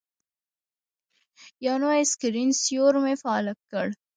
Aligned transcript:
یو 1.65 1.75
نوی 1.83 2.01
سکرین 2.11 2.49
سیور 2.61 2.93
مې 3.03 3.13
فعال 3.21 3.45
کړ. 3.71 3.87